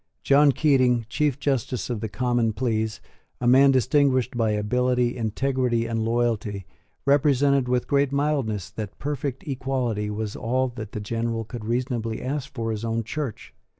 John 0.23 0.51
Keating, 0.51 1.05
Chief 1.09 1.37
Justice 1.37 1.87
of 1.91 1.99
the 1.99 2.09
Common 2.09 2.53
Pleas, 2.53 3.01
a 3.39 3.45
man 3.45 3.69
distinguished 3.69 4.35
by 4.35 4.49
ability, 4.49 5.15
integrity, 5.15 5.85
and 5.85 6.03
loyalty, 6.03 6.65
represented 7.05 7.69
with 7.69 7.85
great 7.87 8.11
mildness 8.11 8.71
that 8.71 8.97
perfect 8.97 9.47
equality 9.47 10.09
was 10.09 10.35
all 10.35 10.69
that 10.69 10.93
the 10.93 11.01
General 11.01 11.45
could 11.45 11.65
reasonably 11.65 12.19
ask 12.19 12.51
for 12.55 12.71
his 12.71 12.83
own 12.83 13.03
Church. 13.03 13.53